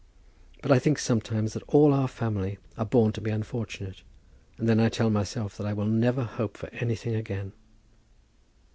But 0.63 0.71
I 0.71 0.79
think 0.79 0.97
sometimes 0.97 1.53
that 1.53 1.61
all 1.67 1.93
our 1.93 2.07
family 2.07 2.57
are 2.75 2.87
born 2.87 3.11
to 3.11 3.21
be 3.21 3.29
unfortunate, 3.29 4.01
and 4.57 4.67
then 4.67 4.79
I 4.79 4.89
tell 4.89 5.11
myself 5.11 5.55
that 5.57 5.67
I 5.67 5.73
will 5.73 5.85
never 5.85 6.23
hope 6.23 6.57
for 6.57 6.69
anything 6.69 7.13
again. 7.13 7.51